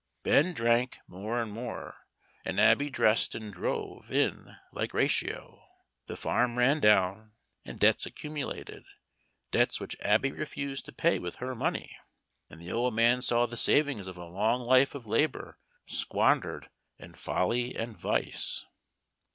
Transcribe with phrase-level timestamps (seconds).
[0.23, 2.07] Ben drank more and more,
[2.43, 5.63] and Abby dressed and drove in like ratio.
[6.07, 7.33] The farm ran down,
[7.65, 8.83] and debts accumulated
[9.51, 11.99] debts which Abby refused to pay with her money,
[12.49, 17.13] and the old man saw the savings of a long life of labor squandered in
[17.13, 18.65] folly and vice.